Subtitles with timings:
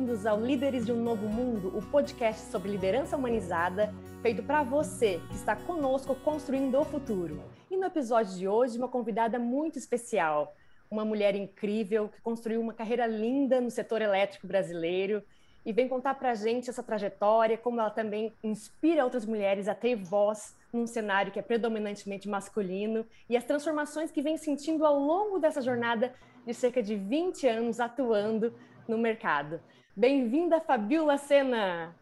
[0.00, 5.20] bem-vindos ao Líderes de um Novo Mundo, o podcast sobre liderança humanizada, feito para você
[5.28, 7.42] que está conosco construindo o futuro.
[7.70, 10.56] E no episódio de hoje, uma convidada muito especial,
[10.90, 15.22] uma mulher incrível que construiu uma carreira linda no setor elétrico brasileiro
[15.66, 19.74] e vem contar para a gente essa trajetória, como ela também inspira outras mulheres a
[19.74, 24.98] ter voz num cenário que é predominantemente masculino e as transformações que vem sentindo ao
[24.98, 26.14] longo dessa jornada
[26.46, 28.54] de cerca de 20 anos atuando
[28.88, 29.60] no mercado.
[29.96, 31.94] Bem-vinda, Fabiola Sena!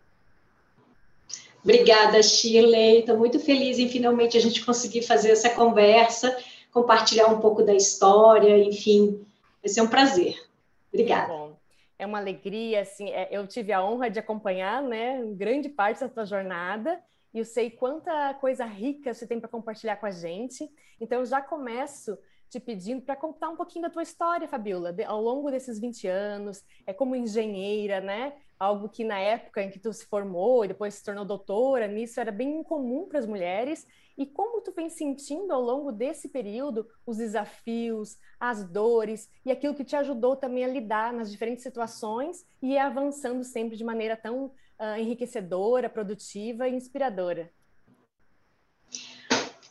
[1.64, 3.00] Obrigada, Shirley.
[3.00, 6.36] Estou muito feliz em finalmente a gente conseguir fazer essa conversa,
[6.70, 9.26] compartilhar um pouco da história, enfim,
[9.62, 10.36] vai ser um prazer.
[10.92, 11.28] Obrigada.
[11.28, 11.56] Bom,
[11.98, 16.08] é uma alegria, assim, é, eu tive a honra de acompanhar, né, grande parte da
[16.08, 17.00] tua jornada
[17.32, 20.70] e eu sei quanta coisa rica você tem para compartilhar com a gente.
[21.00, 22.18] Então, eu já começo
[22.48, 26.06] te pedindo para contar um pouquinho da tua história, Fabiola, de, ao longo desses 20
[26.06, 28.34] anos, é como engenheira, né?
[28.58, 32.20] Algo que na época em que tu se formou e depois se tornou doutora, nisso
[32.20, 33.86] era bem incomum para as mulheres.
[34.16, 39.74] E como tu vem sentindo ao longo desse período os desafios, as dores e aquilo
[39.74, 44.46] que te ajudou também a lidar nas diferentes situações e avançando sempre de maneira tão
[44.46, 47.48] uh, enriquecedora, produtiva e inspiradora?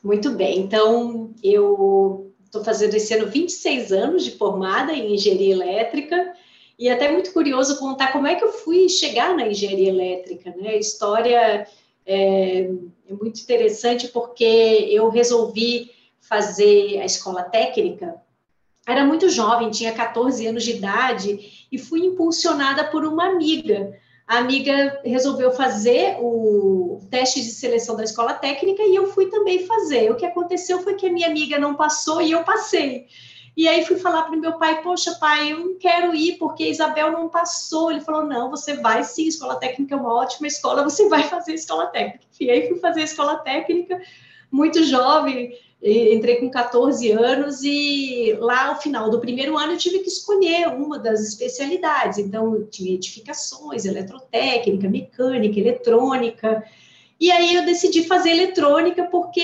[0.02, 6.34] Muito bem, então eu estou fazendo esse ano 26 anos de formada em engenharia elétrica
[6.80, 10.70] e até muito curioso contar como é que eu fui chegar na engenharia elétrica, né?
[10.70, 11.68] A história
[12.06, 12.70] é,
[13.10, 18.16] é muito interessante porque eu resolvi fazer a escola técnica.
[18.86, 23.94] Era muito jovem, tinha 14 anos de idade e fui impulsionada por uma amiga
[24.28, 29.66] a amiga resolveu fazer o teste de seleção da escola técnica e eu fui também
[29.66, 30.12] fazer.
[30.12, 33.08] O que aconteceu foi que a minha amiga não passou e eu passei.
[33.56, 36.66] E aí fui falar para o meu pai, poxa, pai, eu não quero ir porque
[36.66, 37.90] a Isabel não passou.
[37.90, 41.54] Ele falou, não, você vai sim, escola técnica é uma ótima escola, você vai fazer
[41.54, 42.26] escola técnica.
[42.40, 44.00] E aí fui fazer escola técnica,
[44.52, 50.00] muito jovem, entrei com 14 anos e lá ao final do primeiro ano eu tive
[50.00, 52.18] que escolher uma das especialidades.
[52.18, 56.64] Então, tinha edificações, eletrotécnica, mecânica, eletrônica.
[57.20, 59.42] E aí eu decidi fazer eletrônica porque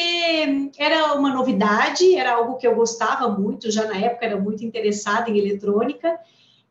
[0.78, 5.30] era uma novidade, era algo que eu gostava muito, já na época era muito interessada
[5.30, 6.20] em eletrônica,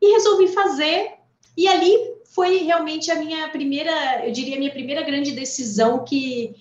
[0.01, 1.11] e resolvi fazer.
[1.57, 6.55] E ali foi realmente a minha primeira, eu diria, a minha primeira grande decisão que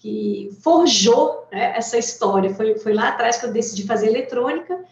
[0.00, 2.54] que forjou né, essa história.
[2.54, 4.82] Foi, foi lá atrás que eu decidi fazer eletrônica,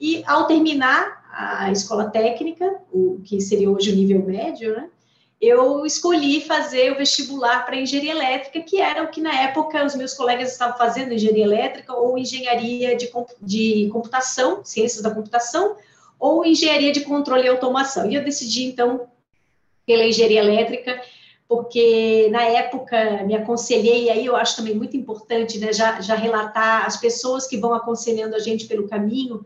[0.00, 4.88] e ao terminar a escola técnica, o que seria hoje o nível médio, né,
[5.38, 9.94] eu escolhi fazer o vestibular para engenharia elétrica, que era o que na época os
[9.94, 13.10] meus colegas estavam fazendo, engenharia elétrica ou engenharia de,
[13.42, 15.76] de computação, ciências da computação,
[16.18, 18.10] ou engenharia de controle e automação.
[18.10, 19.06] E eu decidi, então,
[19.84, 20.98] pela engenharia elétrica,
[21.48, 26.14] porque na época me aconselhei, e aí eu acho também muito importante né, já, já
[26.14, 29.44] relatar as pessoas que vão aconselhando a gente pelo caminho.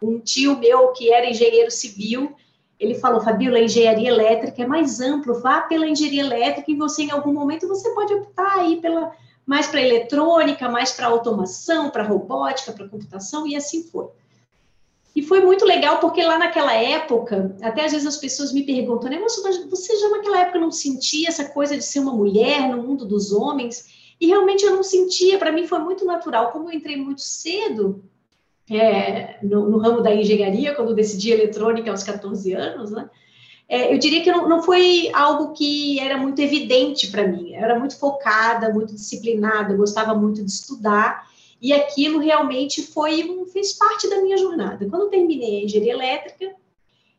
[0.00, 2.34] Um tio meu que era engenheiro civil,
[2.80, 7.04] ele falou, Fabiola, a engenharia elétrica é mais amplo, vá pela engenharia elétrica e você,
[7.04, 9.12] em algum momento, você pode optar aí pela,
[9.46, 14.08] mais para eletrônica, mais para automação, para robótica, para computação, e assim foi.
[15.14, 19.10] E foi muito legal, porque lá naquela época, até às vezes as pessoas me perguntam,
[19.10, 19.36] né, mas
[19.68, 23.30] você já naquela época não sentia essa coisa de ser uma mulher no mundo dos
[23.30, 24.14] homens?
[24.18, 26.50] E realmente eu não sentia, para mim foi muito natural.
[26.50, 28.02] Como eu entrei muito cedo
[28.70, 33.10] é, no, no, ramo da engenharia, quando decidi eletrônica aos 14 anos, né?
[33.68, 37.54] É, eu diria que não, não foi algo que era muito evidente para mim.
[37.54, 41.26] Eu era muito focada, muito disciplinada, gostava muito de estudar
[41.62, 44.84] e aquilo realmente foi fez parte da minha jornada.
[44.90, 46.56] Quando terminei a engenharia elétrica,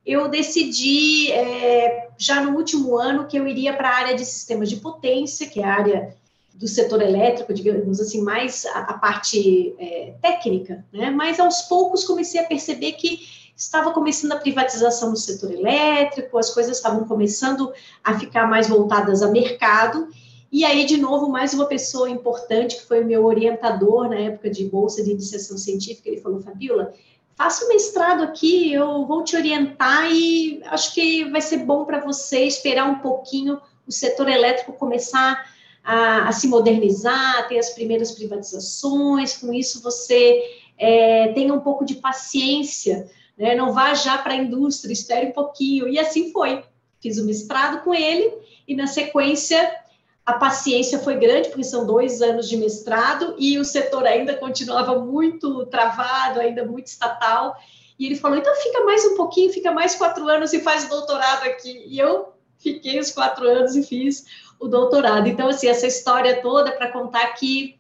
[0.06, 4.70] eu decidi, é, já no último ano, que eu iria para a área de sistemas
[4.70, 6.18] de potência, que é a área
[6.54, 11.10] do setor elétrico, digamos assim, mais a, a parte é, técnica, né?
[11.10, 13.22] Mas aos poucos comecei a perceber que
[13.56, 17.72] estava começando a privatização no setor elétrico, as coisas estavam começando
[18.04, 20.10] a ficar mais voltadas a mercado,
[20.54, 24.52] e aí, de novo, mais uma pessoa importante, que foi o meu orientador na época
[24.52, 26.94] de bolsa de iniciação científica, ele falou, Fabiola,
[27.36, 32.02] faça o mestrado aqui, eu vou te orientar e acho que vai ser bom para
[32.02, 35.44] você esperar um pouquinho o setor elétrico começar
[35.84, 40.40] a, a, se modernizar, ter as primeiras privatizações, com isso você
[40.78, 43.56] é, tenha um pouco de paciência, né?
[43.56, 46.64] não vá já para a indústria, espere um pouquinho, e assim foi.
[47.02, 48.32] Fiz o mestrado com ele,
[48.68, 49.83] e na sequência
[50.26, 54.98] a paciência foi grande, porque são dois anos de mestrado e o setor ainda continuava
[55.00, 57.56] muito travado, ainda muito estatal.
[58.00, 61.44] E ele falou: então fica mais um pouquinho, fica mais quatro anos e faz doutorado
[61.44, 61.84] aqui.
[61.88, 64.26] E eu fiquei os quatro anos e fiz
[64.60, 65.28] o doutorado.
[65.28, 67.78] Então, assim, essa história toda para contar que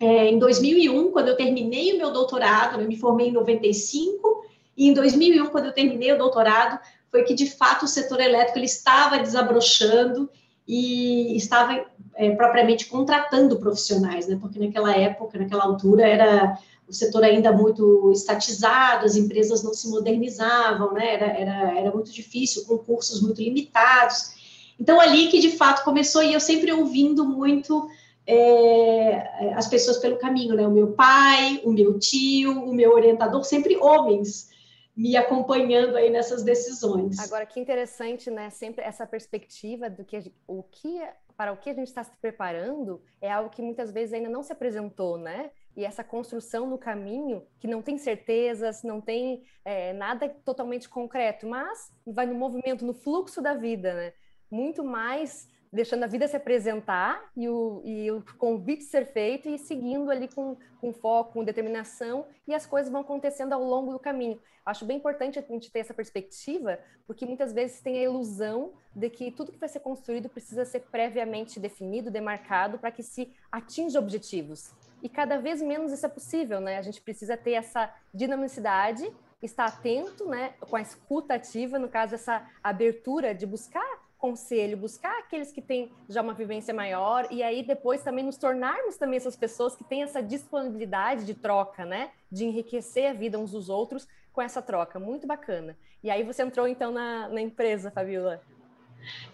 [0.00, 4.44] é, em 2001, quando eu terminei o meu doutorado, eu me formei em 95,
[4.76, 8.58] e em 2001, quando eu terminei o doutorado, foi que de fato o setor elétrico
[8.58, 10.28] ele estava desabrochando
[10.66, 14.38] e estava é, propriamente contratando profissionais, né?
[14.40, 19.88] Porque naquela época, naquela altura, era o setor ainda muito estatizado, as empresas não se
[19.88, 21.14] modernizavam, né?
[21.14, 24.32] Era, era, era muito difícil, concursos muito limitados.
[24.78, 27.88] Então, ali que de fato começou, e eu sempre ouvindo muito
[28.26, 30.66] é, as pessoas pelo caminho, né?
[30.66, 34.51] O meu pai, o meu tio, o meu orientador, sempre homens
[34.94, 37.18] me acompanhando aí nessas decisões.
[37.18, 38.50] Agora, que interessante, né?
[38.50, 41.00] Sempre essa perspectiva do que o que
[41.36, 44.42] para o que a gente está se preparando é algo que muitas vezes ainda não
[44.42, 45.50] se apresentou, né?
[45.74, 51.46] E essa construção no caminho que não tem certezas, não tem é, nada totalmente concreto,
[51.46, 54.12] mas vai no movimento, no fluxo da vida, né?
[54.50, 59.58] Muito mais deixando a vida se apresentar e o, e o convite ser feito e
[59.58, 63.98] seguindo ali com, com foco, com determinação, e as coisas vão acontecendo ao longo do
[63.98, 64.38] caminho.
[64.66, 69.08] Acho bem importante a gente ter essa perspectiva, porque muitas vezes tem a ilusão de
[69.08, 73.98] que tudo que vai ser construído precisa ser previamente definido, demarcado, para que se atinja
[73.98, 74.72] objetivos.
[75.02, 76.78] E cada vez menos isso é possível, né?
[76.78, 79.10] A gente precisa ter essa dinamicidade,
[79.42, 85.18] estar atento, né, com a escuta ativa, no caso, essa abertura de buscar conselho, buscar
[85.18, 89.34] aqueles que têm já uma vivência maior e aí depois também nos tornarmos também essas
[89.34, 92.12] pessoas que têm essa disponibilidade de troca, né?
[92.30, 95.00] De enriquecer a vida uns dos outros com essa troca.
[95.00, 95.76] Muito bacana.
[96.04, 98.40] E aí você entrou então na, na empresa, Fabiola?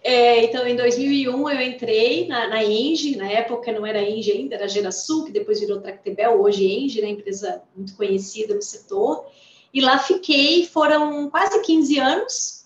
[0.02, 4.54] É, então, em 2001 eu entrei na, na Engie, na época não era Engie ainda,
[4.54, 9.26] era Gerasul, que depois virou Tractebel, hoje Engie, né, empresa muito conhecida no setor,
[9.74, 12.57] e lá fiquei, foram quase 15 anos,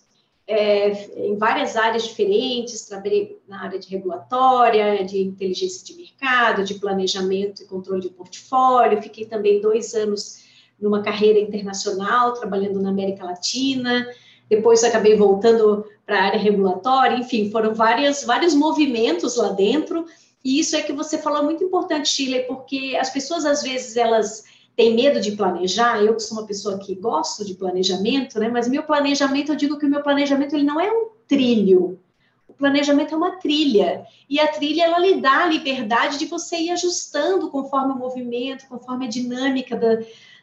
[0.46, 6.74] é, em várias áreas diferentes, trabalhei na área de regulatória, de inteligência de mercado, de
[6.74, 10.42] planejamento e controle de portfólio, fiquei também dois anos
[10.80, 14.06] numa carreira internacional, trabalhando na América Latina,
[14.48, 20.04] depois acabei voltando para a área regulatória, enfim, foram várias, vários movimentos lá dentro,
[20.44, 24.44] e isso é que você falou muito importante, Chile, porque as pessoas, às vezes, elas
[24.74, 28.48] tem medo de planejar, eu que sou uma pessoa que gosto de planejamento, né?
[28.48, 32.00] Mas meu planejamento, eu digo que o meu planejamento ele não é um trilho.
[32.48, 34.06] O planejamento é uma trilha.
[34.28, 38.66] E a trilha ela lhe dá a liberdade de você ir ajustando conforme o movimento,
[38.66, 39.98] conforme a dinâmica da,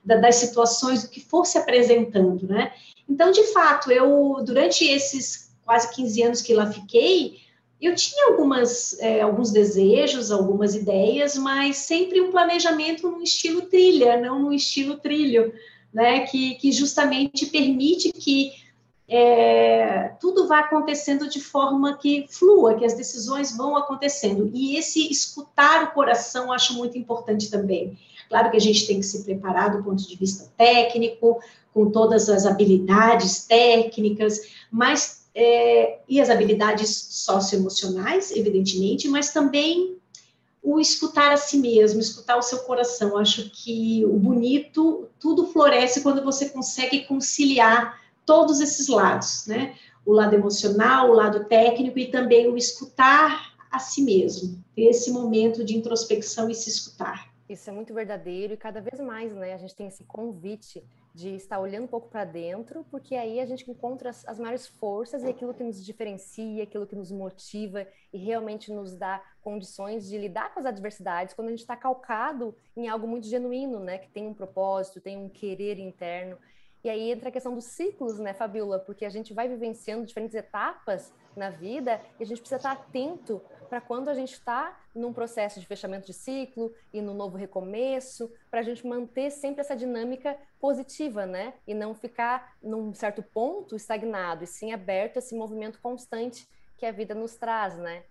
[0.05, 2.71] da, das situações, o que for se apresentando, né?
[3.07, 7.37] Então, de fato, eu durante esses quase 15 anos que lá fiquei,
[7.81, 14.19] eu tinha algumas, é, alguns desejos, algumas ideias, mas sempre um planejamento no estilo trilha,
[14.19, 15.53] não no estilo trilho,
[15.93, 16.21] né?
[16.21, 18.51] Que, que justamente permite que
[19.07, 24.51] é, tudo vá acontecendo de forma que flua, que as decisões vão acontecendo.
[24.53, 27.97] E esse escutar o coração acho muito importante também.
[28.27, 31.39] Claro que a gente tem que se preparar do ponto de vista técnico,
[31.73, 34.41] com todas as habilidades técnicas,
[34.71, 39.97] mas é, e as habilidades socioemocionais, evidentemente, mas também
[40.61, 43.17] o escutar a si mesmo, escutar o seu coração.
[43.17, 49.75] Acho que o bonito, tudo floresce quando você consegue conciliar todos esses lados, né?
[50.05, 55.63] O lado emocional, o lado técnico e também o escutar a si mesmo, esse momento
[55.63, 57.28] de introspecção e se escutar.
[57.49, 59.55] Isso é muito verdadeiro e cada vez mais, né?
[59.55, 60.83] A gente tem esse convite
[61.15, 64.67] de estar olhando um pouco para dentro, porque aí a gente encontra as, as, maiores
[64.67, 70.07] forças e aquilo que nos diferencia, aquilo que nos motiva e realmente nos dá condições
[70.07, 73.97] de lidar com as adversidades quando a gente está calcado em algo muito genuíno, né?
[73.97, 76.37] Que tem um propósito, tem um querer interno.
[76.83, 78.77] E aí entra a questão dos ciclos, né, Fabiola?
[78.77, 83.41] Porque a gente vai vivenciando diferentes etapas na vida e a gente precisa estar atento
[83.69, 88.31] para quando a gente está num processo de fechamento de ciclo e no novo recomeço,
[88.49, 91.53] para a gente manter sempre essa dinâmica positiva, né?
[91.67, 96.47] E não ficar num certo ponto estagnado, e sim aberto a esse movimento constante
[96.77, 98.03] que a vida nos traz, né?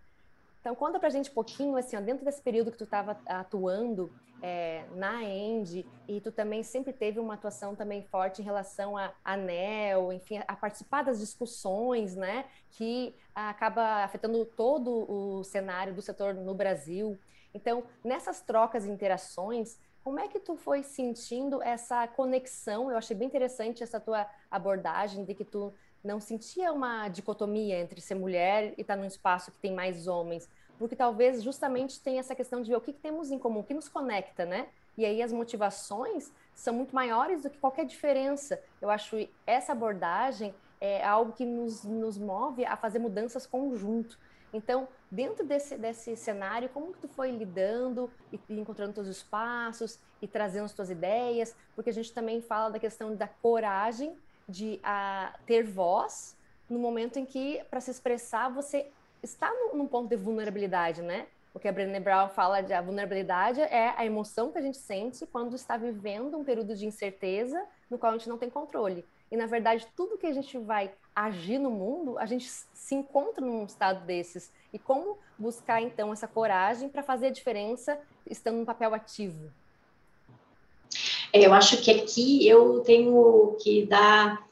[0.60, 4.12] Então, conta pra gente um pouquinho, assim, ó, dentro desse período que tu estava atuando
[4.42, 9.12] é, na End, e tu também sempre teve uma atuação também forte em relação a
[9.24, 16.34] ANEL, enfim, a participar das discussões, né, que acaba afetando todo o cenário do setor
[16.34, 17.18] no Brasil.
[17.52, 22.90] Então, nessas trocas e interações, como é que tu foi sentindo essa conexão?
[22.90, 28.00] Eu achei bem interessante essa tua abordagem de que tu não sentia uma dicotomia entre
[28.00, 30.48] ser mulher e estar num espaço que tem mais homens,
[30.78, 33.64] porque talvez justamente tenha essa questão de ver o que, que temos em comum, o
[33.64, 34.68] que nos conecta, né?
[34.96, 38.60] E aí as motivações são muito maiores do que qualquer diferença.
[38.80, 39.16] Eu acho
[39.46, 44.18] essa abordagem é algo que nos, nos move a fazer mudanças conjunto.
[44.52, 49.98] Então, dentro desse, desse cenário, como que tu foi lidando e, e encontrando teus espaços
[50.22, 51.54] e trazendo as tuas ideias?
[51.74, 54.16] Porque a gente também fala da questão da coragem
[54.48, 56.36] de a, ter voz
[56.68, 58.90] no momento em que, para se expressar, você
[59.22, 61.26] está num ponto de vulnerabilidade, né?
[61.54, 64.76] O que a Brené Brown fala de a vulnerabilidade é a emoção que a gente
[64.76, 69.04] sente quando está vivendo um período de incerteza no qual a gente não tem controle.
[69.30, 73.44] E, na verdade, tudo que a gente vai agir no mundo, a gente se encontra
[73.44, 74.52] num estado desses.
[74.72, 79.50] E como buscar, então, essa coragem para fazer a diferença estando no papel ativo?
[81.32, 84.47] É, eu acho que aqui eu tenho que dar,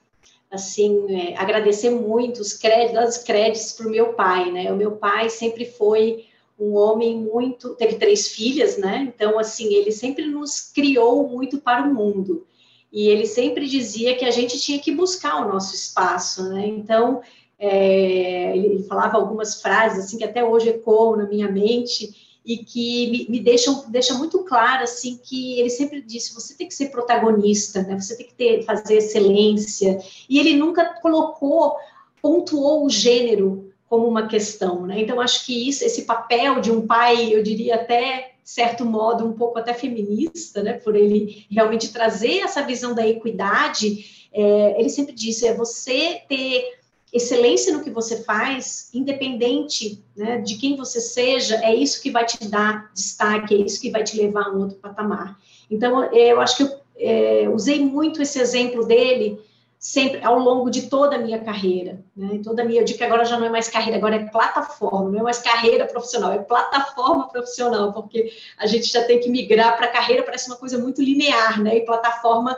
[0.56, 4.72] assim, é, agradecer muito os créditos, créditos para o meu pai, né?
[4.72, 6.26] O meu pai sempre foi
[6.58, 9.12] um homem muito, teve três filhas, né?
[9.14, 12.46] Então, assim, ele sempre nos criou muito para o mundo
[12.92, 16.66] e ele sempre dizia que a gente tinha que buscar o nosso espaço, né?
[16.66, 17.20] Então,
[17.58, 23.10] é, ele, falava algumas frases assim que até hoje ecoam na minha mente e que
[23.10, 26.86] me, me deixam deixa muito claro assim que ele sempre disse você tem que ser
[26.86, 27.98] protagonista, né?
[28.00, 29.98] Você tem que ter fazer excelência
[30.30, 31.76] e ele nunca colocou
[32.22, 35.00] pontuou o gênero como uma questão, né?
[35.00, 39.32] Então acho que isso, esse papel de um pai, eu diria até certo modo, um
[39.32, 44.28] pouco até feminista, né, por ele realmente trazer essa visão da equidade.
[44.32, 46.64] É, ele sempre disse: é você ter
[47.12, 52.25] excelência no que você faz, independente né, de quem você seja, é isso que vai
[52.25, 55.38] te dar destaque, é isso que vai te levar a um outro patamar.
[55.70, 59.38] Então, eu acho que eu é, usei muito esse exemplo dele
[59.78, 62.40] sempre ao longo de toda a minha carreira, né?
[62.42, 65.10] Toda a minha, eu digo que agora já não é mais carreira, agora é plataforma,
[65.10, 69.76] não é mais carreira profissional, é plataforma profissional, porque a gente já tem que migrar
[69.76, 71.76] para carreira, parece uma coisa muito linear, né?
[71.76, 72.56] E plataforma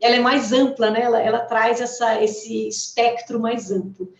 [0.00, 1.02] ela é mais ampla, né?
[1.02, 4.12] Ela, ela traz essa, esse espectro mais amplo.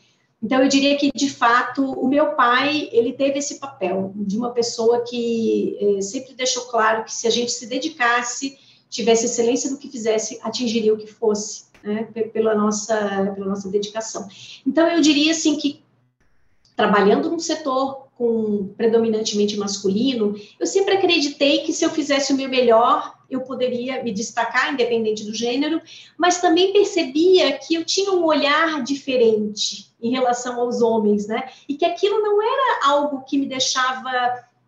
[0.42, 4.50] Então, eu diria que, de fato, o meu pai, ele teve esse papel de uma
[4.50, 8.56] pessoa que eh, sempre deixou claro que se a gente se dedicasse,
[8.88, 14.28] tivesse excelência no que fizesse, atingiria o que fosse né, pela, nossa, pela nossa dedicação.
[14.64, 15.82] Então, eu diria assim que,
[16.76, 22.48] trabalhando num setor com predominantemente masculino, eu sempre acreditei que se eu fizesse o meu
[22.48, 25.80] melhor, eu poderia me destacar, independente do gênero,
[26.18, 31.48] mas também percebia que eu tinha um olhar diferente em relação aos homens, né?
[31.68, 34.10] E que aquilo não era algo que me deixava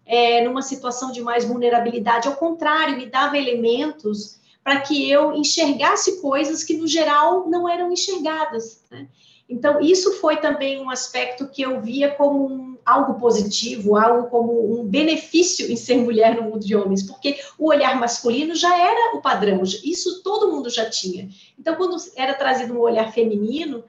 [0.07, 6.21] é, numa situação de mais vulnerabilidade, ao contrário, me dava elementos para que eu enxergasse
[6.21, 8.85] coisas que, no geral, não eram enxergadas.
[8.91, 9.09] Né?
[9.49, 14.81] Então, isso foi também um aspecto que eu via como um, algo positivo, algo como
[14.81, 19.17] um benefício em ser mulher no mundo de homens, porque o olhar masculino já era
[19.17, 21.29] o padrão, isso todo mundo já tinha.
[21.59, 23.85] Então, quando era trazido um olhar feminino,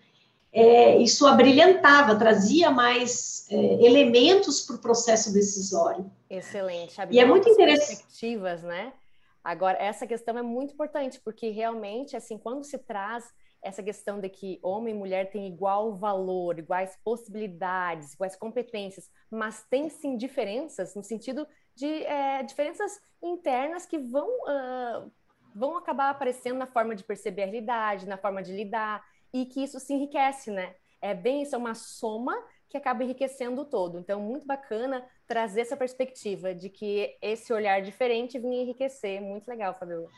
[0.53, 6.11] é, isso abrilhantava, trazia mais é, elementos para o processo decisório.
[6.29, 6.95] Excelente.
[7.09, 8.03] E é muito interessante.
[8.03, 8.91] Perspectivas, né?
[9.43, 13.25] Agora, essa questão é muito importante, porque realmente, assim, quando se traz
[13.61, 19.63] essa questão de que homem e mulher têm igual valor, iguais possibilidades, iguais competências, mas
[19.69, 25.11] tem sim diferenças, no sentido de é, diferenças internas que vão, uh,
[25.53, 29.63] vão acabar aparecendo na forma de perceber a realidade, na forma de lidar, e que
[29.63, 30.75] isso se enriquece, né?
[30.99, 32.35] É bem isso, é uma soma
[32.69, 33.99] que acaba enriquecendo o todo.
[33.99, 39.21] Então, muito bacana trazer essa perspectiva de que esse olhar diferente vinha enriquecer.
[39.21, 40.09] Muito legal, Fabiola.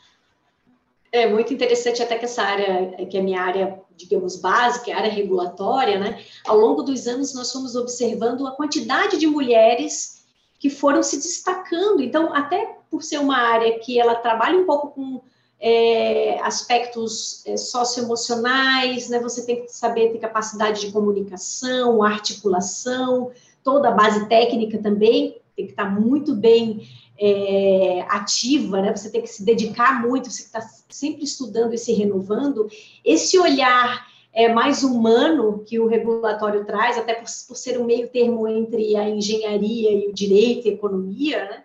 [1.14, 5.12] É muito interessante até que essa área, que é minha área, digamos, básica, a área
[5.12, 6.20] regulatória, né?
[6.44, 10.24] Ao longo dos anos, nós fomos observando a quantidade de mulheres
[10.58, 12.02] que foram se destacando.
[12.02, 15.20] Então, até por ser uma área que ela trabalha um pouco com
[15.60, 19.20] é, aspectos é, socioemocionais, né?
[19.20, 23.30] Você tem que saber ter capacidade de comunicação, articulação,
[23.62, 28.94] toda a base técnica também tem que estar muito bem é, ativa, né?
[28.94, 32.68] Você tem que se dedicar muito, você está sempre estudando e se renovando.
[33.04, 38.08] Esse olhar é, mais humano que o regulatório traz, até por, por ser um meio
[38.08, 41.64] termo entre a engenharia e o direito e a economia, né?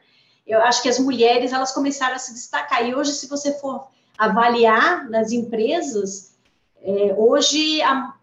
[0.49, 2.87] eu acho que as mulheres elas começaram a se destacar.
[2.87, 3.87] E hoje, se você for
[4.17, 6.35] avaliar nas empresas,
[6.81, 8.15] é, hoje a,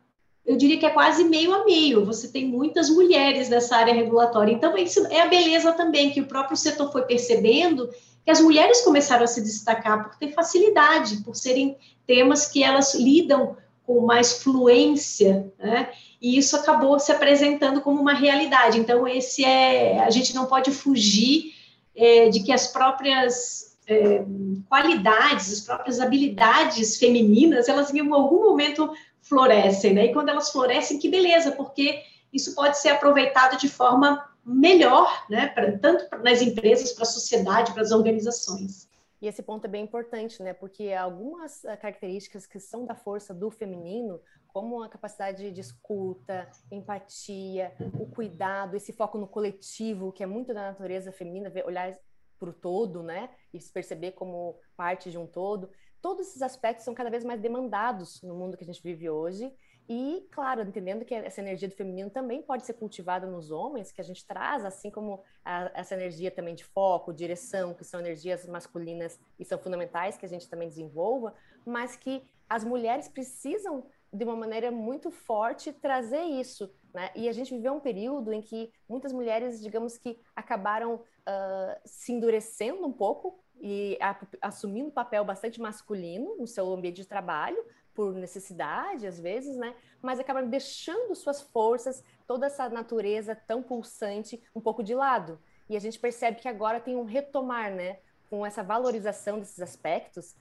[0.46, 2.04] eu diria que é quase meio a meio.
[2.04, 4.52] Você tem muitas mulheres nessa área regulatória.
[4.52, 7.90] Então, isso é a beleza também, que o próprio setor foi percebendo
[8.24, 11.76] que as mulheres começaram a se destacar por ter facilidade, por serem
[12.06, 15.90] temas que elas lidam com mais fluência, né?
[16.20, 18.78] E isso acabou se apresentando como uma realidade.
[18.78, 20.00] Então, esse é.
[20.00, 21.52] A gente não pode fugir
[21.94, 24.24] é, de que as próprias é,
[24.68, 28.90] qualidades, as próprias habilidades femininas, elas em algum momento
[29.28, 30.06] florescem, né?
[30.06, 32.02] E quando elas florescem, que beleza, porque
[32.32, 35.48] isso pode ser aproveitado de forma melhor, né?
[35.48, 38.88] Pra, tanto nas empresas, para a sociedade, para as organizações.
[39.20, 40.52] E esse ponto é bem importante, né?
[40.52, 46.48] Porque algumas eh, características que são da força do feminino, como a capacidade de escuta,
[46.70, 51.96] empatia, o cuidado, esse foco no coletivo, que é muito da natureza feminina, olhar
[52.38, 53.30] para o todo, né?
[53.52, 55.70] E se perceber como parte de um todo.
[56.06, 59.52] Todos esses aspectos são cada vez mais demandados no mundo que a gente vive hoje.
[59.88, 64.00] E, claro, entendendo que essa energia do feminino também pode ser cultivada nos homens, que
[64.00, 68.46] a gente traz, assim como a, essa energia também de foco, direção, que são energias
[68.46, 71.34] masculinas e são fundamentais que a gente também desenvolva,
[71.66, 76.72] mas que as mulheres precisam, de uma maneira muito forte, trazer isso.
[76.96, 77.10] Né?
[77.14, 82.10] E a gente viveu um período em que muitas mulheres, digamos que, acabaram uh, se
[82.10, 87.62] endurecendo um pouco e a, assumindo um papel bastante masculino no seu ambiente de trabalho,
[87.94, 89.74] por necessidade, às vezes, né?
[90.00, 95.38] Mas acabaram deixando suas forças, toda essa natureza tão pulsante, um pouco de lado.
[95.68, 97.98] E a gente percebe que agora tem um retomar, né?
[98.30, 100.34] Com essa valorização desses aspectos,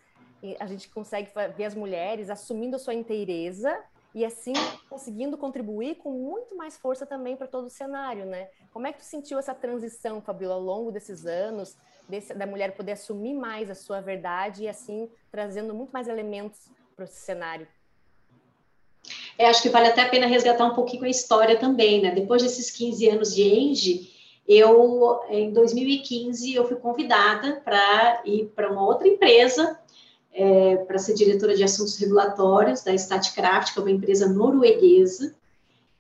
[0.57, 3.77] a gente consegue ver as mulheres assumindo a sua inteireza
[4.15, 4.53] e assim
[4.89, 8.47] conseguindo contribuir com muito mais força também para todo o cenário, né?
[8.71, 11.75] Como é que tu sentiu essa transição, Fabiola, ao longo desses anos,
[12.07, 16.71] desse, da mulher poder assumir mais a sua verdade e assim trazendo muito mais elementos
[16.95, 17.67] para esse cenário?
[19.37, 22.11] É, acho que vale até a pena resgatar um pouquinho a história também, né?
[22.11, 24.15] Depois desses 15 anos de Engie,
[24.47, 29.77] eu, em 2015, eu fui convidada para ir para uma outra empresa,
[30.35, 35.33] é, para ser diretora de assuntos regulatórios da Statkraft, que é uma empresa norueguesa,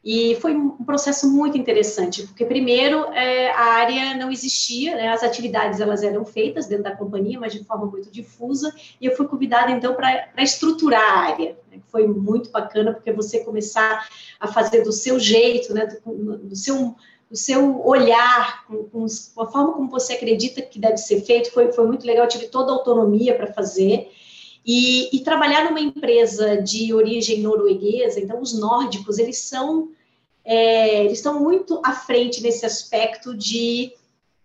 [0.03, 5.23] e foi um processo muito interessante, porque primeiro é, a área não existia, né, as
[5.23, 9.27] atividades elas eram feitas dentro da companhia, mas de forma muito difusa, e eu fui
[9.27, 11.57] convidada então para estruturar a área.
[11.71, 14.07] Né, foi muito bacana, porque você começar
[14.39, 16.93] a fazer do seu jeito, né, do, do seu
[17.27, 19.05] do seu olhar, com, com,
[19.41, 22.47] a forma como você acredita que deve ser feito, foi, foi muito legal, eu tive
[22.47, 24.11] toda a autonomia para fazer,
[24.65, 29.89] e, e, trabalhar numa empresa de origem norueguesa, então os nórdicos, eles são,
[30.43, 33.93] é, eles estão muito à frente nesse aspecto de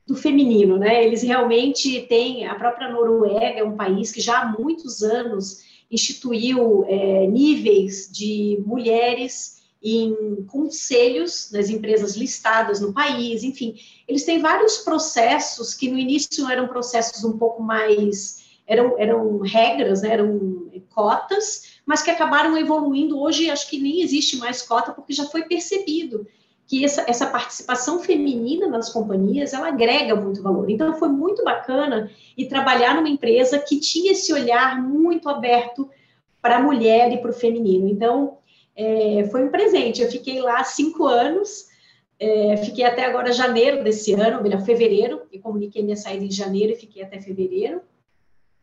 [0.06, 1.04] do feminino, né?
[1.04, 6.84] Eles realmente têm, a própria Noruega é um país que já há muitos anos instituiu
[6.88, 14.78] é, níveis de mulheres em conselhos das empresas listadas no país, enfim, eles têm vários
[14.78, 21.80] processos que no início eram processos um pouco mais eram, eram regras, né, eram cotas,
[21.84, 23.20] mas que acabaram evoluindo.
[23.20, 26.24] Hoje, acho que nem existe mais cota, porque já foi percebido
[26.68, 30.70] que essa, essa participação feminina nas companhias, ela agrega muito valor.
[30.70, 35.90] Então, foi muito bacana e trabalhar numa empresa que tinha esse olhar muito aberto
[36.40, 37.88] para a mulher e para o feminino.
[37.88, 38.38] Então,
[38.76, 40.00] é, foi um presente.
[40.00, 41.66] Eu fiquei lá cinco anos,
[42.20, 46.72] é, fiquei até agora janeiro desse ano, melhor, fevereiro, e comuniquei minha saída em janeiro
[46.72, 47.82] e fiquei até fevereiro.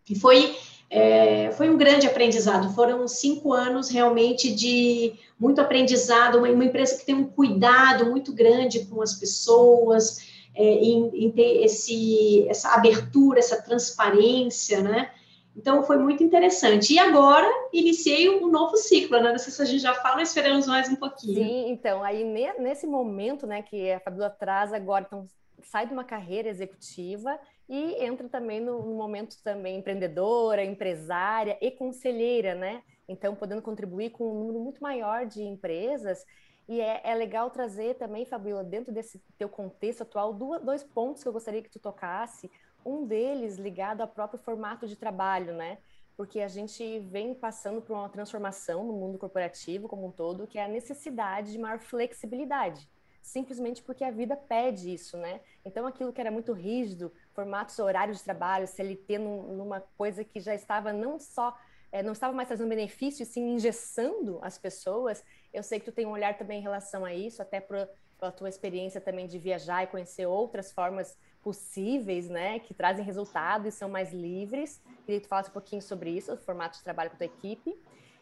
[0.09, 0.55] E foi,
[0.89, 2.73] é, foi um grande aprendizado.
[2.73, 8.33] Foram cinco anos realmente de muito aprendizado, uma, uma empresa que tem um cuidado muito
[8.33, 10.19] grande com as pessoas,
[10.55, 15.11] é, em, em, ter esse, essa abertura, essa transparência, né?
[15.55, 16.93] Então, foi muito interessante.
[16.93, 19.31] E agora, iniciei um novo ciclo, né?
[19.31, 21.33] Não sei se a gente já fala, esperamos mais um pouquinho.
[21.33, 22.23] Sim, então, aí
[22.59, 25.27] nesse momento, né, que a Fabiola traz agora, então,
[25.63, 31.71] sai de uma carreira executiva e entra também no, no, momento também empreendedora, empresária e
[31.71, 32.83] conselheira, né?
[33.07, 36.23] Então, podendo contribuir com um número muito maior de empresas.
[36.67, 41.29] E é, é legal trazer também, Fabiola, dentro desse teu contexto atual, dois pontos que
[41.29, 42.51] eu gostaria que tu tocasse.
[42.85, 45.77] Um deles ligado ao próprio formato de trabalho, né?
[46.15, 50.57] Porque a gente vem passando por uma transformação no mundo corporativo como um todo, que
[50.57, 52.89] é a necessidade de maior flexibilidade
[53.27, 55.41] simplesmente porque a vida pede isso, né?
[55.65, 60.39] Então, aquilo que era muito rígido, formatos horários de trabalho, CLT, num, numa coisa que
[60.39, 61.55] já estava não só
[61.91, 65.23] é, não estava mais trazendo benefício, sim engessando as pessoas.
[65.53, 67.87] Eu sei que tu tem um olhar também em relação a isso, até por,
[68.19, 73.67] pela tua experiência também de viajar e conhecer outras formas possíveis, né, que trazem resultado
[73.67, 74.81] e são mais livres.
[75.05, 77.25] Queria que tu falasse um pouquinho sobre isso, o formato de trabalho com a tua
[77.25, 77.77] equipe.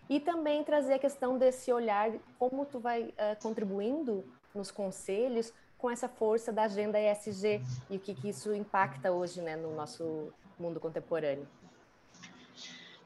[0.07, 4.23] E também trazer a questão desse olhar, como tu vai uh, contribuindo
[4.55, 9.41] nos conselhos com essa força da agenda ESG e o que, que isso impacta hoje
[9.41, 11.47] né, no nosso mundo contemporâneo.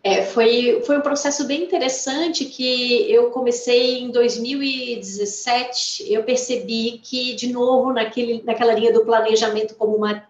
[0.02, 6.10] É, foi, foi um processo bem interessante que eu comecei em 2017.
[6.12, 10.24] Eu percebi que, de novo, naquele, naquela linha do planejamento como uma,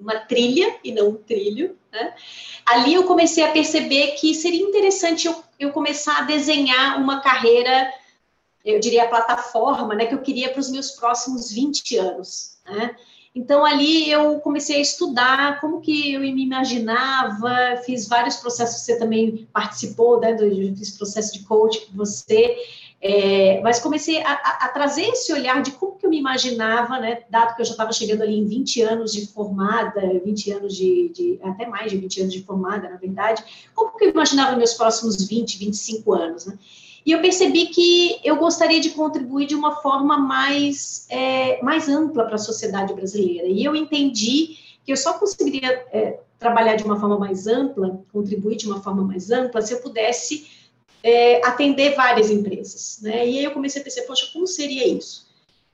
[0.00, 1.78] uma trilha e não um trilho.
[1.92, 2.12] Né?
[2.66, 7.92] Ali eu comecei a perceber que seria interessante eu, eu começar a desenhar uma carreira,
[8.68, 12.58] eu diria a plataforma, né, que eu queria para os meus próximos 20 anos.
[12.66, 12.94] Né?
[13.34, 18.98] Então, ali eu comecei a estudar como que eu me imaginava, fiz vários processos, você
[18.98, 20.36] também participou, né,
[20.76, 22.56] fiz processo de coaching com você,
[23.00, 27.22] é, mas comecei a, a, trazer esse olhar de como que eu me imaginava, né,
[27.30, 31.08] dado que eu já estava chegando ali em 20 anos de formada, 20 anos de,
[31.10, 34.74] de, até mais de 20 anos de formada, na verdade, como que eu imaginava meus
[34.74, 36.58] próximos 20, 25 anos, né?
[37.04, 42.24] E eu percebi que eu gostaria de contribuir de uma forma mais, é, mais ampla
[42.24, 43.46] para a sociedade brasileira.
[43.46, 48.56] E eu entendi que eu só conseguiria é, trabalhar de uma forma mais ampla, contribuir
[48.56, 50.46] de uma forma mais ampla, se eu pudesse
[51.02, 53.00] é, atender várias empresas.
[53.02, 53.28] Né?
[53.28, 55.26] E aí eu comecei a pensar, poxa, como seria isso?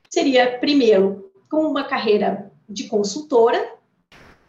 [0.09, 3.75] Seria, primeiro, com uma carreira de consultora,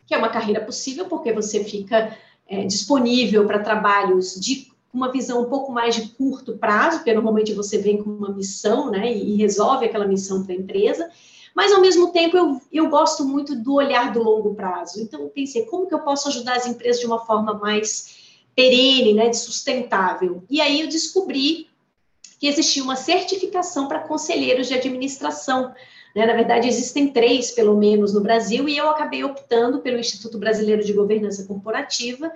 [0.07, 2.15] que é uma carreira possível, porque você fica
[2.47, 7.53] é, disponível para trabalhos de uma visão um pouco mais de curto prazo, porque normalmente
[7.53, 11.09] você vem com uma missão, né, e, resolve aquela missão para a empresa,
[11.53, 15.01] mas ao mesmo tempo eu, eu gosto muito do olhar do longo prazo.
[15.01, 19.13] Então eu pensei, como que eu posso ajudar as empresas de uma forma mais perene,
[19.13, 20.43] né, de sustentável?
[20.49, 21.67] E aí eu descobri
[22.39, 25.73] que existia uma certificação para conselheiros de administração.
[26.15, 26.25] Né?
[26.25, 30.83] Na verdade, existem três, pelo menos, no Brasil, e eu acabei optando pelo Instituto Brasileiro
[30.83, 32.31] de Governança Corporativa,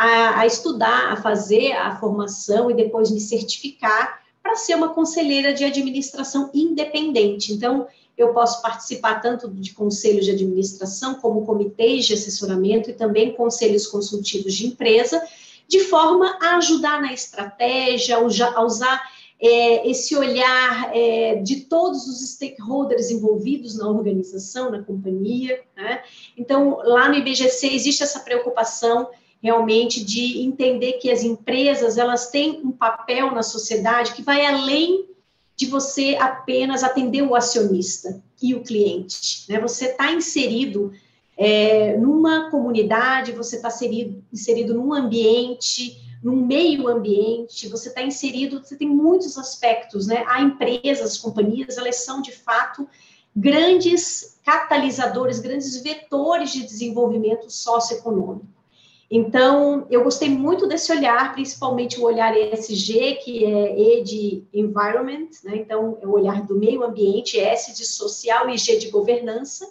[0.00, 5.52] a, a estudar, a fazer a formação e depois me certificar para ser uma conselheira
[5.52, 7.52] de administração independente.
[7.52, 7.86] Então,
[8.16, 13.86] eu posso participar tanto de conselhos de administração, como comitês de assessoramento e também conselhos
[13.86, 15.22] consultivos de empresa,
[15.68, 19.02] de forma a ajudar na estratégia, a usar
[19.38, 25.60] é, esse olhar é, de todos os stakeholders envolvidos na organização, na companhia.
[25.76, 26.02] Né?
[26.38, 29.10] Então, lá no IBGC existe essa preocupação
[29.42, 35.08] realmente de entender que as empresas elas têm um papel na sociedade que vai além
[35.56, 39.44] de você apenas atender o acionista e o cliente.
[39.48, 39.60] Né?
[39.60, 40.92] Você está inserido
[41.36, 48.62] é, numa comunidade, você está inserido, inserido num ambiente, num meio ambiente, você está inserido,
[48.62, 50.22] você tem muitos aspectos, né?
[50.28, 52.86] Há empresas, companhias, elas são de fato
[53.34, 58.59] grandes catalisadores, grandes vetores de desenvolvimento socioeconômico.
[59.10, 65.28] Então, eu gostei muito desse olhar, principalmente o olhar ESG, que é E de Environment,
[65.42, 65.56] né?
[65.56, 69.68] então, é o olhar do meio ambiente, S de social e G de governança,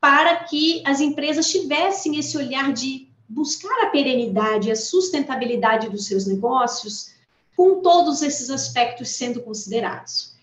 [0.00, 6.24] para que as empresas tivessem esse olhar de buscar a perenidade, a sustentabilidade dos seus
[6.26, 7.12] negócios,
[7.56, 10.36] com todos esses aspectos sendo considerados.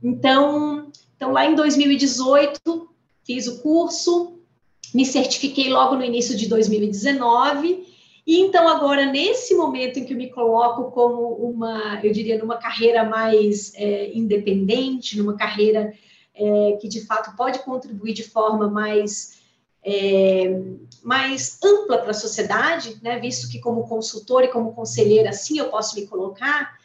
[0.00, 2.88] Então, então lá em 2018,
[3.24, 4.35] fiz o curso,
[4.94, 7.86] me certifiquei logo no início de 2019.
[8.26, 12.56] E então, agora, nesse momento em que eu me coloco como uma, eu diria, numa
[12.56, 15.92] carreira mais é, independente, numa carreira
[16.34, 19.38] é, que de fato pode contribuir de forma mais,
[19.84, 20.60] é,
[21.04, 25.68] mais ampla para a sociedade, né, visto que, como consultora e como conselheira, assim eu
[25.68, 26.76] posso me colocar,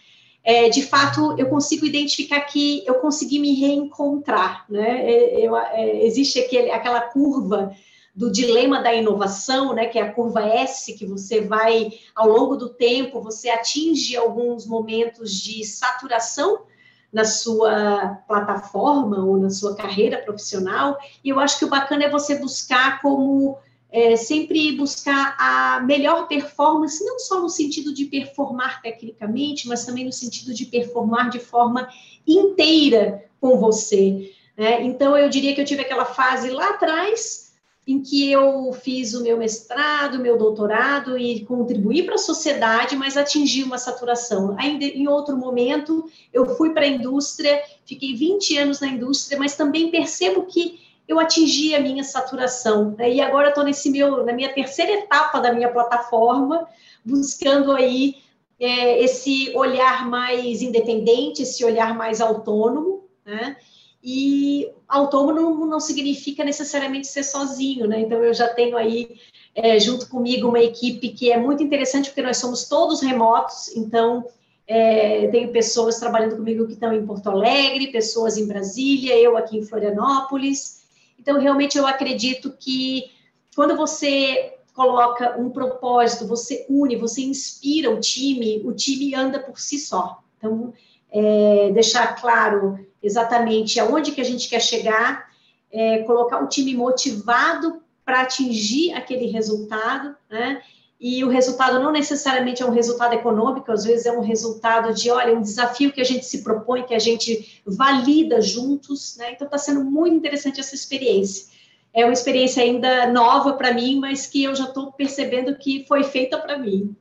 [0.43, 4.65] é, de fato, eu consigo identificar que eu consegui me reencontrar.
[4.69, 5.11] Né?
[5.11, 7.75] É, eu, é, existe aquele, aquela curva
[8.13, 12.55] do dilema da inovação, né, que é a curva S, que você vai, ao longo
[12.57, 16.63] do tempo, você atinge alguns momentos de saturação
[17.11, 22.09] na sua plataforma ou na sua carreira profissional, e eu acho que o bacana é
[22.09, 23.57] você buscar como
[23.91, 30.05] é, sempre buscar a melhor performance, não só no sentido de performar tecnicamente, mas também
[30.05, 31.89] no sentido de performar de forma
[32.25, 34.33] inteira com você.
[34.57, 34.83] Né?
[34.83, 37.50] Então, eu diria que eu tive aquela fase lá atrás,
[37.87, 43.17] em que eu fiz o meu mestrado, meu doutorado e contribuí para a sociedade, mas
[43.17, 44.55] atingi uma saturação.
[44.59, 49.55] Ainda em outro momento, eu fui para a indústria, fiquei 20 anos na indústria, mas
[49.55, 52.95] também percebo que eu atingi a minha saturação.
[52.97, 53.15] Né?
[53.15, 56.67] E agora estou nesse meu, na minha terceira etapa da minha plataforma,
[57.03, 58.17] buscando aí
[58.59, 63.57] é, esse olhar mais independente, esse olhar mais autônomo, né?
[64.03, 68.01] E autônomo não, significa necessariamente ser sozinho, né?
[68.01, 69.19] Então, eu já tenho aí,
[69.53, 74.25] é, junto comigo, uma equipe que é muito interessante, porque nós somos todos remotos, então,
[74.67, 79.57] é, tenho pessoas trabalhando comigo que estão em Porto Alegre, pessoas em Brasília, eu aqui
[79.57, 80.81] em Florianópolis.
[81.19, 83.11] Então, realmente, eu acredito que
[83.55, 89.59] quando você coloca um propósito, você une, você inspira o time, o time anda por
[89.59, 90.23] si só.
[90.37, 90.73] Então,
[91.11, 95.29] é, deixar claro exatamente aonde que a gente quer chegar,
[95.71, 100.61] é, colocar o time motivado para atingir aquele resultado, né?
[100.99, 105.09] E o resultado não necessariamente é um resultado econômico, às vezes é um resultado de,
[105.09, 109.31] olha, um desafio que a gente se propõe, que a gente valida juntos, né?
[109.31, 111.47] Então está sendo muito interessante essa experiência.
[111.91, 116.03] É uma experiência ainda nova para mim, mas que eu já estou percebendo que foi
[116.03, 116.95] feita para mim.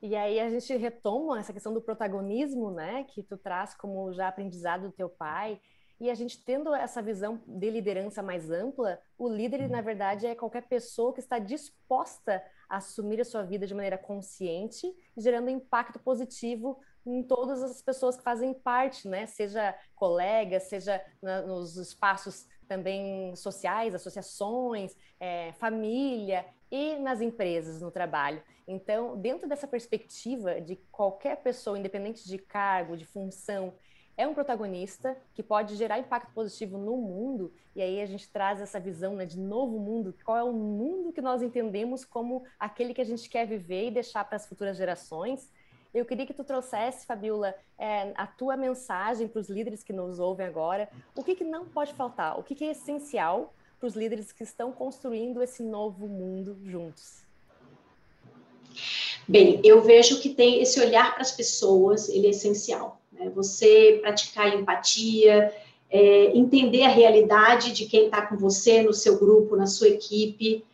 [0.00, 4.28] E aí a gente retoma essa questão do protagonismo, né, que tu traz como já
[4.28, 5.60] aprendizado do teu pai,
[6.00, 10.34] e a gente tendo essa visão de liderança mais ampla, o líder, na verdade, é
[10.34, 15.98] qualquer pessoa que está disposta a assumir a sua vida de maneira consciente, gerando impacto
[15.98, 19.26] positivo em todas as pessoas que fazem parte, né?
[19.26, 27.90] Seja colegas, seja na, nos espaços também sociais, associações, é, família e nas empresas, no
[27.90, 28.42] trabalho.
[28.66, 33.72] Então, dentro dessa perspectiva de qualquer pessoa, independente de cargo, de função,
[34.18, 38.60] é um protagonista que pode gerar impacto positivo no mundo, e aí a gente traz
[38.60, 42.92] essa visão né, de novo mundo, qual é o mundo que nós entendemos como aquele
[42.92, 45.48] que a gente quer viver e deixar para as futuras gerações.
[45.92, 50.18] Eu queria que tu trouxesse, Fabiola, é, a tua mensagem para os líderes que nos
[50.18, 50.88] ouvem agora.
[51.16, 52.38] O que, que não pode faltar?
[52.38, 57.22] O que, que é essencial para os líderes que estão construindo esse novo mundo juntos?
[59.26, 63.00] Bem, eu vejo que tem esse olhar para as pessoas, ele é essencial.
[63.12, 63.30] Né?
[63.34, 65.54] Você praticar empatia,
[65.90, 70.64] é, entender a realidade de quem está com você, no seu grupo, na sua equipe,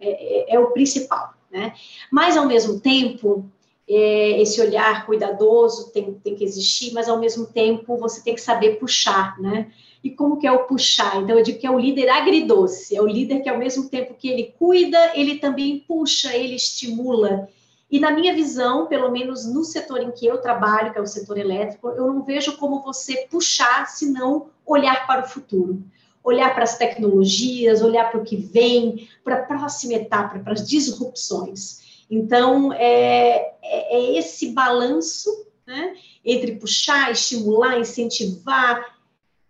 [0.00, 1.34] é, é, é o principal.
[1.50, 1.72] Né?
[2.10, 3.48] Mas, ao mesmo tempo,
[3.88, 8.40] é, esse olhar cuidadoso tem, tem que existir, mas, ao mesmo tempo, você tem que
[8.40, 9.70] saber puxar, né?
[10.02, 11.22] E como que é o puxar?
[11.22, 14.14] Então, eu digo que é o líder agridoce, é o líder que, ao mesmo tempo
[14.14, 17.48] que ele cuida, ele também puxa, ele estimula,
[17.90, 21.06] e na minha visão, pelo menos no setor em que eu trabalho, que é o
[21.06, 25.82] setor elétrico, eu não vejo como você puxar, senão olhar para o futuro.
[26.22, 30.66] Olhar para as tecnologias, olhar para o que vem, para a próxima etapa, para as
[30.66, 31.85] disrupções.
[32.10, 38.96] Então, é, é, é esse balanço né, entre puxar, estimular, incentivar,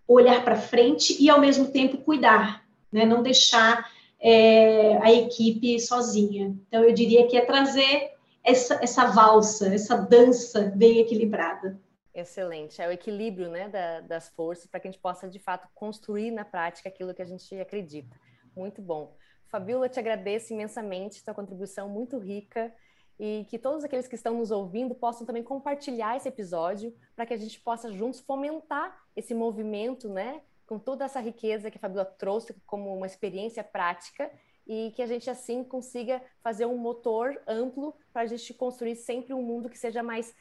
[0.08, 6.56] olhar para frente e, ao mesmo tempo, cuidar, né, não deixar é, a equipe sozinha.
[6.68, 11.78] Então, eu diria que é trazer essa, essa valsa, essa dança bem equilibrada.
[12.14, 15.68] Excelente, é o equilíbrio né, da, das forças para que a gente possa, de fato,
[15.74, 18.16] construir na prática aquilo que a gente acredita.
[18.56, 19.14] Muito bom.
[19.56, 22.74] Fabiola, te agradeço imensamente, tua contribuição muito rica
[23.18, 27.32] e que todos aqueles que estão nos ouvindo possam também compartilhar esse episódio para que
[27.32, 32.04] a gente possa juntos fomentar esse movimento, né, com toda essa riqueza que a Fabiola
[32.04, 34.30] trouxe como uma experiência prática
[34.66, 39.32] e que a gente assim consiga fazer um motor amplo para a gente construir sempre
[39.32, 40.34] um mundo que seja mais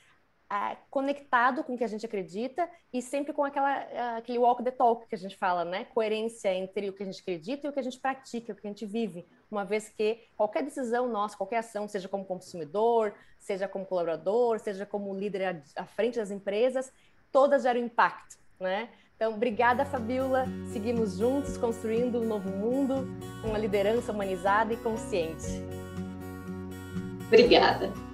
[0.51, 4.71] uh, conectado com o que a gente acredita e sempre com aquela, aquele walk the
[4.71, 5.85] talk que a gente fala, né?
[5.85, 8.67] Coerência entre o que a gente acredita e o que a gente pratica, o que
[8.67, 9.25] a gente vive.
[9.49, 14.85] Uma vez que qualquer decisão nossa, qualquer ação, seja como consumidor, seja como colaborador, seja
[14.85, 16.91] como líder à frente das empresas,
[17.31, 18.89] todas geram impacto, né?
[19.15, 20.45] Então, obrigada, Fabiola.
[20.73, 23.07] Seguimos juntos construindo um novo mundo,
[23.45, 25.45] uma liderança humanizada e consciente.
[27.27, 28.04] Obrigada.